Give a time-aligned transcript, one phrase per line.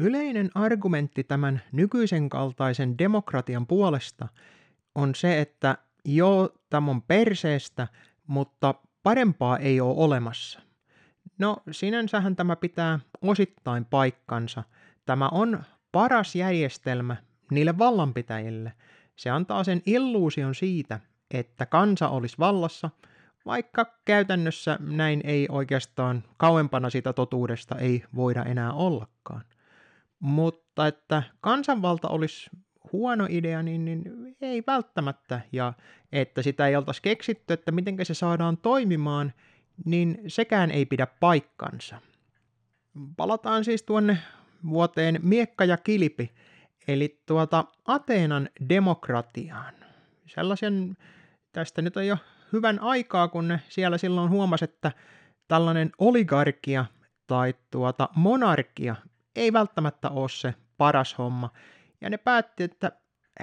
[0.00, 4.28] Yleinen argumentti tämän nykyisen kaltaisen demokratian puolesta
[4.94, 7.88] on se, että joo, tämä on perseestä,
[8.26, 10.60] mutta parempaa ei ole olemassa.
[11.38, 14.62] No sinänsähän tämä pitää osittain paikkansa.
[15.06, 17.16] Tämä on paras järjestelmä
[17.50, 18.72] niille vallanpitäjille.
[19.16, 22.90] Se antaa sen illuusion siitä, että kansa olisi vallassa,
[23.46, 29.44] vaikka käytännössä näin ei oikeastaan kauempana sitä totuudesta ei voida enää ollakaan.
[30.20, 32.50] Mutta että kansanvalta olisi
[32.92, 34.04] huono idea, niin, niin
[34.40, 35.40] ei välttämättä.
[35.52, 35.72] Ja
[36.12, 39.32] että sitä ei oltaisi keksitty, että miten se saadaan toimimaan,
[39.84, 42.00] niin sekään ei pidä paikkansa.
[43.16, 44.18] Palataan siis tuonne
[44.68, 46.32] vuoteen Miekka ja Kilpi,
[46.88, 49.74] eli tuota Ateenan demokratiaan.
[50.26, 50.96] Sellaisen,
[51.52, 52.16] tästä nyt on jo
[52.52, 54.92] hyvän aikaa, kun ne siellä silloin huomasi, että
[55.48, 56.84] tällainen oligarkia
[57.26, 58.96] tai tuota monarkia
[59.36, 61.50] ei välttämättä ole se paras homma.
[62.00, 62.92] Ja ne päätti, että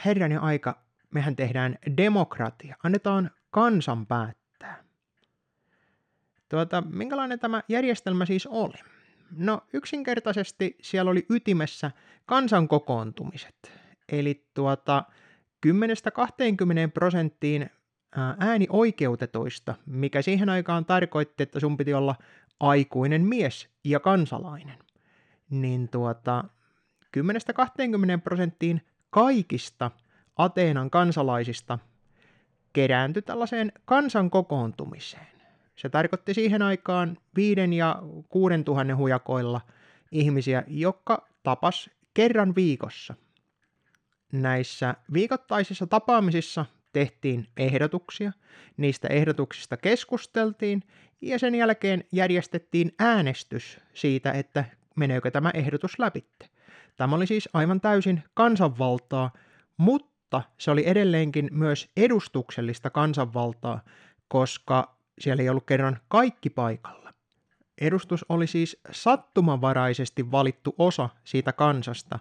[0.06, 4.84] herran ja aika, mehän tehdään demokratia, annetaan kansan päättää.
[6.50, 8.78] Tuota, minkälainen tämä järjestelmä siis oli?
[9.32, 11.92] No yksinkertaisesti siellä oli ytimessä
[12.26, 13.72] kansan kokoontumiset.
[14.12, 15.04] Eli tuota,
[15.68, 15.72] 10-20
[16.94, 17.70] prosenttiin
[18.40, 22.16] ääni oikeutetuista, mikä siihen aikaan tarkoitti, että sun piti olla
[22.60, 24.80] aikuinen mies ja kansalainen.
[25.50, 26.44] Niin tuota,
[27.18, 27.22] 10-20
[28.24, 29.92] prosenttiin kaikista
[30.36, 31.80] Ateenan kansalaisista
[32.74, 35.28] kerääntyi tällaiseen kansan kokoontumiseen.
[35.76, 39.62] Se tarkoitti siihen aikaan viiden ja kuuden tuhannen hujakoilla
[40.12, 43.14] ihmisiä, jotka tapas kerran viikossa.
[44.34, 48.32] Näissä viikoittaisissa tapaamisissa tehtiin ehdotuksia,
[48.78, 50.84] niistä ehdotuksista keskusteltiin
[51.22, 54.66] ja sen jälkeen järjestettiin äänestys siitä, että
[54.98, 56.26] meneekö tämä ehdotus läpi.
[56.96, 59.32] Tämä oli siis aivan täysin kansanvaltaa,
[59.78, 63.82] mutta se oli edelleenkin myös edustuksellista kansanvaltaa,
[64.28, 67.14] koska siellä ei ollut kerran kaikki paikalla.
[67.82, 72.20] Edustus oli siis sattumanvaraisesti valittu osa siitä kansasta,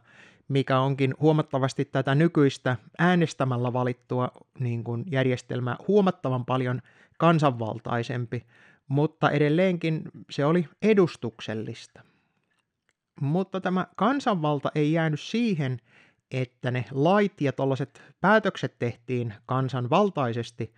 [0.49, 4.29] mikä onkin huomattavasti tätä nykyistä äänestämällä valittua
[4.59, 6.83] niin kuin järjestelmää huomattavan paljon
[7.19, 8.47] kansanvaltaisempi,
[8.89, 12.03] mutta edelleenkin se oli edustuksellista.
[13.21, 15.81] Mutta tämä kansanvalta ei jäänyt siihen,
[16.31, 20.75] että ne lait ja tällaiset päätökset tehtiin kansanvaltaisesti,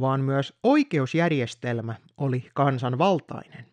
[0.00, 3.66] vaan myös oikeusjärjestelmä oli kansanvaltainen.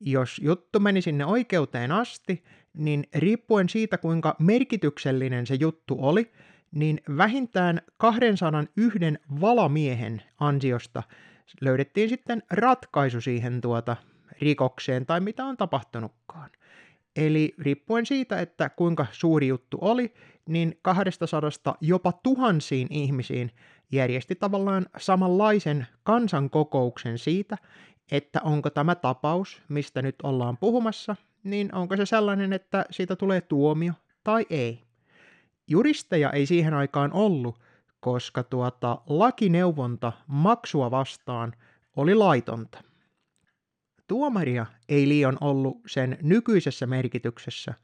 [0.00, 6.32] Jos juttu meni sinne oikeuteen asti, niin riippuen siitä kuinka merkityksellinen se juttu oli,
[6.72, 8.98] niin vähintään 201
[9.40, 11.02] valamiehen ansiosta
[11.60, 13.96] löydettiin sitten ratkaisu siihen tuota
[14.40, 16.50] rikokseen tai mitä on tapahtunutkaan.
[17.16, 20.14] Eli riippuen siitä, että kuinka suuri juttu oli,
[20.48, 21.40] niin 200
[21.80, 23.50] jopa tuhansiin ihmisiin
[23.92, 27.58] järjesti tavallaan samanlaisen kansankokouksen siitä,
[28.10, 33.40] että onko tämä tapaus, mistä nyt ollaan puhumassa, niin onko se sellainen, että siitä tulee
[33.40, 33.92] tuomio
[34.24, 34.82] tai ei.
[35.68, 37.60] Juristeja ei siihen aikaan ollut,
[38.00, 41.52] koska tuota lakineuvonta maksua vastaan
[41.96, 42.82] oli laitonta.
[44.06, 47.74] Tuomaria ei liian ollut sen nykyisessä merkityksessä,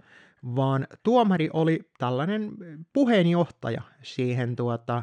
[0.45, 2.53] vaan tuomari oli tällainen
[2.93, 5.03] puheenjohtaja siihen tuota,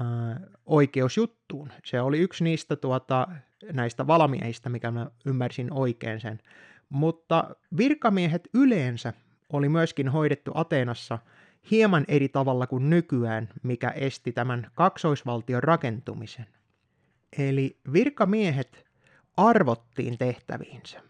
[0.00, 1.72] ää, oikeusjuttuun.
[1.84, 3.28] Se oli yksi niistä tuota,
[3.72, 6.38] näistä valmiehistä, mikä mä ymmärsin oikein sen.
[6.88, 9.12] Mutta virkamiehet yleensä
[9.52, 11.18] oli myöskin hoidettu Ateenassa
[11.70, 16.46] hieman eri tavalla kuin nykyään, mikä esti tämän kaksoisvaltion rakentumisen.
[17.38, 18.85] Eli virkamiehet
[19.36, 21.00] arvottiin tehtäviinsä.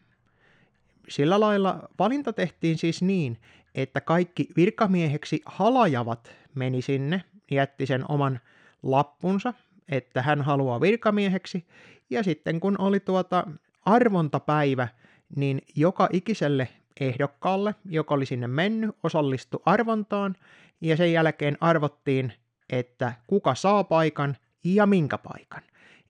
[1.08, 3.38] Sillä lailla valinta tehtiin siis niin,
[3.74, 8.40] että kaikki virkamieheksi halajavat meni sinne, jätti sen oman
[8.82, 9.54] lappunsa,
[9.88, 11.66] että hän haluaa virkamieheksi,
[12.10, 13.46] ja sitten kun oli tuota
[13.84, 14.88] arvontapäivä,
[15.36, 16.68] niin joka ikiselle
[17.00, 20.36] ehdokkaalle, joka oli sinne mennyt, osallistui arvontaan,
[20.80, 22.32] ja sen jälkeen arvottiin,
[22.70, 25.62] että kuka saa paikan ja minkä paikan.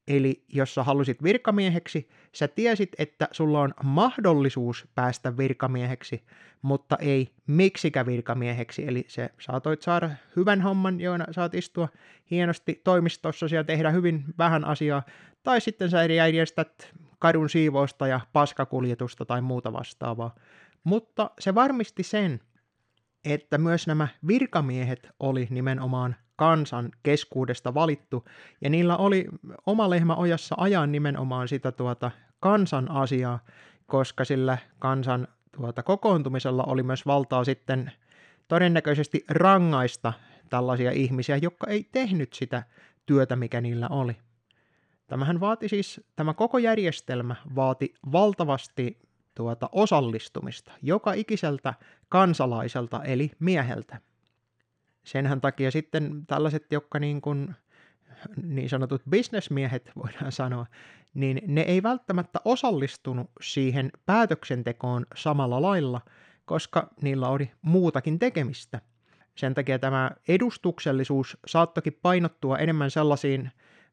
[0.09, 6.25] Eli jos sä halusit virkamieheksi, sä tiesit, että sulla on mahdollisuus päästä virkamieheksi,
[6.63, 8.89] mutta ei miksikä virkamieheksi.
[8.89, 11.89] Eli se saatoit saada hyvän homman, joina saat istua
[12.31, 15.03] hienosti toimistossa ja tehdä hyvin vähän asiaa,
[15.43, 20.35] tai sitten sä järjestät kadun siivousta ja paskakuljetusta tai muuta vastaavaa.
[20.85, 22.41] Mutta se varmisti sen,
[23.25, 28.25] että myös nämä virkamiehet oli nimenomaan kansan keskuudesta valittu,
[28.61, 29.27] ja niillä oli
[29.67, 32.11] oma lehmä ojassa ajaa nimenomaan sitä tuota
[32.41, 33.39] kansan asiaa,
[33.87, 37.93] koska sillä kansan tuota, kokoontumisella oli myös valtaa sitten
[38.49, 40.13] todennäköisesti rangaista
[40.51, 42.63] tällaisia ihmisiä, jotka ei tehnyt sitä
[43.07, 44.17] työtä, mikä niillä oli.
[45.07, 48.99] Tämähän vaati siis, tämä koko järjestelmä vaati valtavasti
[49.35, 51.75] tuota osallistumista joka ikiseltä
[52.09, 54.01] kansalaiselta eli mieheltä.
[55.07, 57.55] Senhän takia sitten tällaiset, jotka niin, kuin,
[58.43, 60.67] niin sanotut bisnesmiehet voidaan sanoa,
[61.15, 66.01] niin ne ei välttämättä osallistunut siihen päätöksentekoon samalla lailla,
[66.45, 68.81] koska niillä oli muutakin tekemistä.
[69.35, 73.51] Sen takia tämä edustuksellisuus saattokin painottua enemmän sellaisiin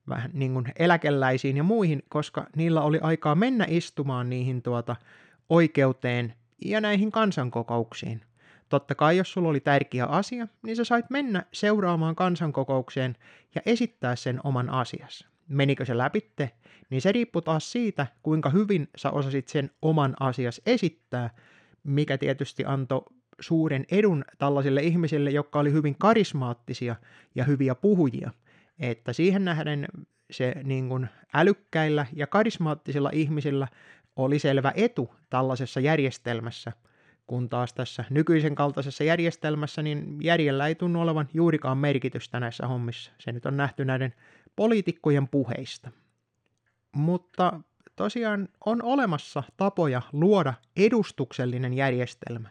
[0.09, 4.95] vähän niin kuin eläkeläisiin ja muihin, koska niillä oli aikaa mennä istumaan niihin tuota
[5.49, 6.33] oikeuteen
[6.65, 8.21] ja näihin kansankokouksiin.
[8.73, 13.15] Totta kai, jos sulla oli tärkeä asia, niin sä sait mennä seuraamaan kansankokoukseen
[13.55, 15.27] ja esittää sen oman asias.
[15.47, 16.51] Menikö se läpitte,
[16.89, 21.29] niin se riippuu taas siitä, kuinka hyvin sä osasit sen oman asias esittää,
[21.83, 23.03] mikä tietysti antoi
[23.39, 26.95] suuren edun tällaisille ihmisille, jotka oli hyvin karismaattisia
[27.35, 28.31] ja hyviä puhujia.
[28.79, 29.87] Että siihen nähden
[30.31, 33.67] se niin kuin älykkäillä ja karismaattisilla ihmisillä
[34.15, 36.71] oli selvä etu tällaisessa järjestelmässä,
[37.27, 43.11] kun taas tässä nykyisen kaltaisessa järjestelmässä niin järjellä ei tunnu olevan juurikaan merkitystä näissä hommissa.
[43.19, 44.13] Se nyt on nähty näiden
[44.55, 45.91] poliitikkojen puheista.
[46.95, 47.59] Mutta
[47.95, 52.49] tosiaan on olemassa tapoja luoda edustuksellinen järjestelmä.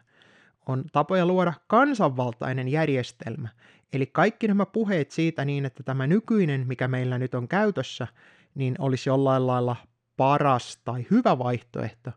[0.67, 3.49] On tapoja luoda kansanvaltainen järjestelmä.
[3.93, 8.07] Eli kaikki nämä puheet siitä niin, että tämä nykyinen, mikä meillä nyt on käytössä,
[8.55, 9.77] niin olisi jollain lailla
[10.17, 12.11] paras tai hyvä vaihtoehto,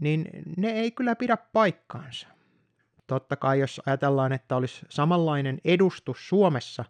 [0.00, 2.28] niin ne ei kyllä pidä paikkaansa.
[3.06, 6.84] Totta kai jos ajatellaan, että olisi samanlainen edustus Suomessa,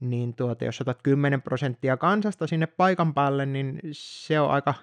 [0.00, 4.74] niin tuota, jos otat 10 prosenttia kansasta sinne paikan päälle, niin se on aika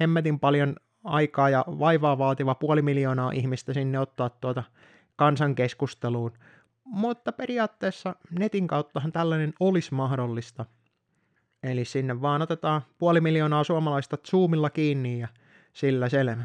[0.00, 4.62] hemmetin paljon aikaa ja vaivaa vaativa puoli miljoonaa ihmistä sinne ottaa tuota
[5.16, 6.32] kansankeskusteluun.
[6.84, 10.66] Mutta periaatteessa netin kauttahan tällainen olisi mahdollista–
[11.62, 15.28] Eli sinne vaan otetaan puoli miljoonaa suomalaista Zoomilla kiinni ja
[15.72, 16.44] sillä selvä.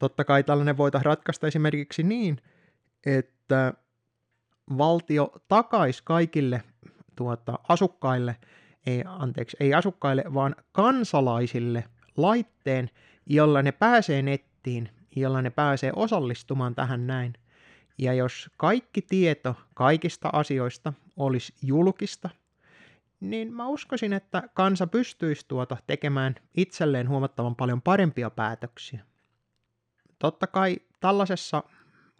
[0.00, 2.38] Totta kai tällainen voitaisiin ratkaista esimerkiksi niin,
[3.06, 3.74] että
[4.78, 6.62] valtio takaisi kaikille
[7.16, 8.36] tuota, asukkaille,
[8.86, 11.84] ei, anteeksi, ei asukkaille, vaan kansalaisille
[12.16, 12.90] laitteen,
[13.26, 17.32] jolla ne pääsee nettiin, jolla ne pääsee osallistumaan tähän näin.
[17.98, 22.30] Ja jos kaikki tieto kaikista asioista olisi julkista,
[23.20, 29.09] niin mä uskoisin, että kansa pystyisi tuota tekemään itselleen huomattavan paljon parempia päätöksiä.
[30.20, 31.62] Totta kai tällaisessa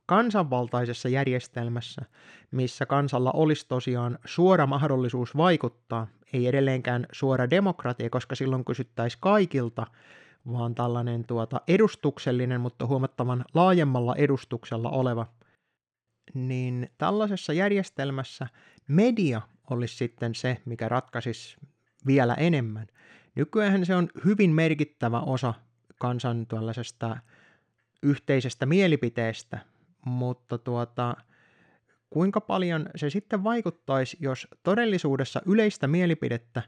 [0.06, 2.02] kansanvaltaisessa järjestelmässä,
[2.50, 9.86] missä kansalla olisi tosiaan suora mahdollisuus vaikuttaa, ei edelleenkään suora demokratia, koska silloin kysyttäisiin kaikilta,
[10.52, 15.26] vaan tällainen tuota edustuksellinen, mutta huomattavan laajemmalla edustuksella oleva,
[16.34, 18.46] niin tällaisessa järjestelmässä
[18.88, 21.56] media olisi sitten se, mikä ratkaisisi
[22.06, 22.86] vielä enemmän.
[23.34, 25.54] Nykyään se on hyvin merkittävä osa
[25.98, 27.16] kansan tuollaisesta
[28.02, 29.58] yhteisestä mielipiteestä,
[30.04, 31.16] mutta tuota,
[32.10, 36.62] kuinka paljon se sitten vaikuttaisi, jos todellisuudessa yleistä mielipidettä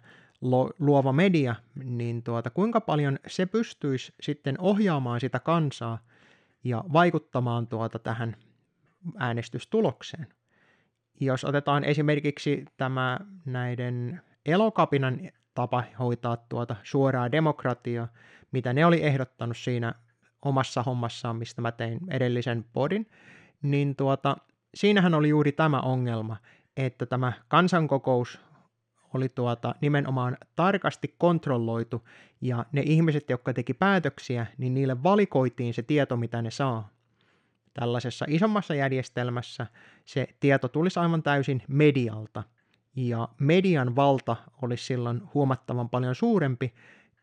[0.79, 5.99] luova media, niin tuota, kuinka paljon se pystyisi sitten ohjaamaan sitä kansaa
[6.65, 8.37] ja vaikuttamaan tuota tähän
[9.19, 10.27] äänestystulokseen.
[11.21, 18.09] Jos otetaan esimerkiksi tämä näiden elokapinan tapa hoitaa tuota suoraa demokratiaa,
[18.53, 19.95] mitä ne oli ehdottanut siinä
[20.43, 23.07] omassa hommassaan, mistä mä tein edellisen podin,
[23.63, 24.37] niin tuota,
[24.75, 26.37] siinähän oli juuri tämä ongelma,
[26.77, 28.41] että tämä kansankokous
[29.15, 32.09] oli tuota nimenomaan tarkasti kontrolloitu,
[32.41, 36.89] ja ne ihmiset, jotka teki päätöksiä, niin niille valikoitiin se tieto, mitä ne saa.
[37.75, 39.67] Tällaisessa isommassa järjestelmässä
[40.05, 42.43] se tieto tulisi aivan täysin medialta,
[42.97, 46.75] ja median valta olisi silloin huomattavan paljon suurempi,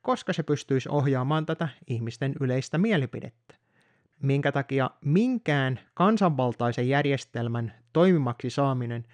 [0.02, 3.56] koska se pystyisi ohjaamaan tätä ihmisten yleistä mielipidettä.
[4.22, 9.06] Minkä takia minkään kansanvaltaisen järjestelmän toimimaksi saaminen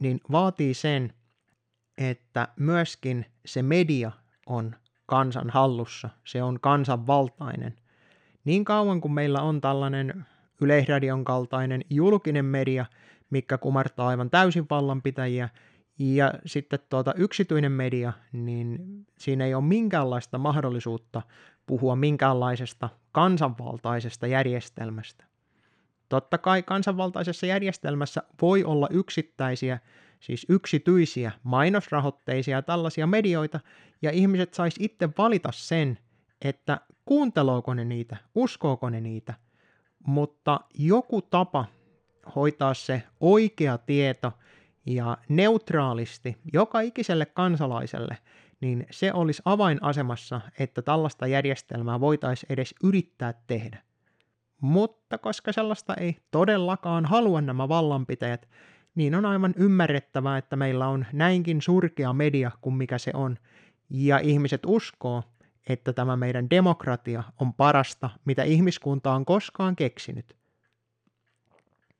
[0.00, 1.12] niin vaatii sen,
[1.98, 4.12] että myöskin se media
[4.46, 4.76] on
[5.06, 7.76] kansan hallussa, se on kansanvaltainen.
[8.44, 10.26] Niin kauan kuin meillä on tällainen
[10.60, 12.86] Yleisradion kaltainen julkinen media,
[13.30, 15.48] mikä kumartaa aivan täysin vallanpitäjiä,
[15.98, 18.78] ja sitten tuota yksityinen media, niin
[19.18, 21.22] siinä ei ole minkäänlaista mahdollisuutta
[21.66, 25.24] puhua minkäänlaisesta kansanvaltaisesta järjestelmästä.
[26.08, 29.78] Totta kai kansanvaltaisessa järjestelmässä voi olla yksittäisiä,
[30.20, 33.60] siis yksityisiä, mainosrahoitteisia tällaisia medioita,
[34.02, 35.98] ja ihmiset sais itse valita sen,
[36.42, 39.34] että kuuntelooko ne niitä, uskooko ne niitä,
[40.06, 41.64] mutta joku tapa
[42.36, 44.32] hoitaa se oikea tieto
[44.86, 48.18] ja neutraalisti joka ikiselle kansalaiselle,
[48.60, 53.82] niin se olisi avainasemassa, että tällaista järjestelmää voitaisiin edes yrittää tehdä.
[54.60, 58.48] Mutta koska sellaista ei todellakaan halua nämä vallanpitäjät,
[58.94, 63.36] niin on aivan ymmärrettävää, että meillä on näinkin surkea media kuin mikä se on,
[63.90, 65.22] ja ihmiset uskoo,
[65.68, 70.36] että tämä meidän demokratia on parasta, mitä ihmiskunta on koskaan keksinyt.